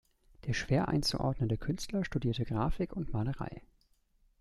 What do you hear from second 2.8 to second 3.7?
und Malerei.